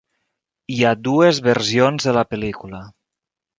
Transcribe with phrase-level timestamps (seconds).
[0.75, 2.83] Hi ha dues versions de la pel·lícula.